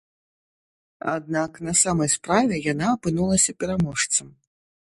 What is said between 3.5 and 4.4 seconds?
пераможцам.